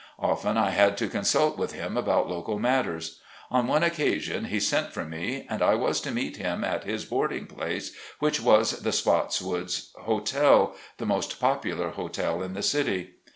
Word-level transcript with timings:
Often 0.17 0.57
I 0.57 0.71
had 0.71 0.97
to 0.97 1.07
con 1.07 1.23
sult 1.23 1.59
with 1.59 1.73
him 1.73 1.95
about 1.95 2.27
local 2.27 2.57
matters. 2.57 3.19
On 3.51 3.67
one 3.67 3.83
occa 3.83 4.19
sion 4.19 4.45
he 4.45 4.59
sent 4.59 4.91
for 4.91 5.05
me, 5.05 5.45
and 5.47 5.61
I 5.61 5.75
was 5.75 6.01
to 6.01 6.11
meet 6.11 6.37
him 6.37 6.63
at 6.63 6.85
his 6.85 7.05
boarding 7.05 7.45
place, 7.45 7.95
which 8.17 8.41
was 8.41 8.79
the 8.79 8.93
Spots 8.93 9.43
Woods 9.43 9.93
Hotel, 9.99 10.73
the 10.97 11.05
most 11.05 11.39
popular 11.39 11.89
hotel 11.91 12.41
in 12.41 12.53
the 12.53 12.63
city. 12.63 13.11